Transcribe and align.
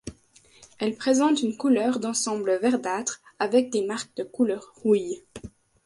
Elle 0.79 0.95
présente 0.95 1.43
une 1.43 1.55
couleur 1.55 1.99
d'ensemble 1.99 2.57
verdâtre 2.59 3.21
avec 3.37 3.69
des 3.69 3.85
marques 3.85 4.15
de 4.17 4.23
couleur 4.23 4.73
rouille. 4.77 5.23